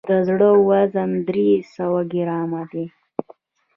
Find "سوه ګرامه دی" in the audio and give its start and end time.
1.73-2.85